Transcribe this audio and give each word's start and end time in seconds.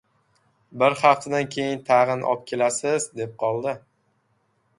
Bir 0.83 0.95
haftadan 1.01 1.49
keyin 1.57 1.83
tag‘in 1.91 2.25
obkelasiz,- 2.31 3.07
deb 3.21 3.37
qoldi. 3.45 3.77